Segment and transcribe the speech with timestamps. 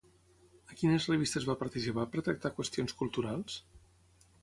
[0.71, 3.63] A quines revistes va participar per tractar qüestions culturals?